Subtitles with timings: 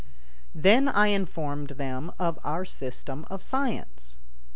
[0.55, 4.17] Then I informed them of our system of science.